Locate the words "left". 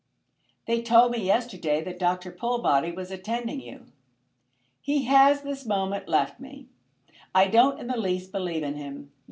6.07-6.39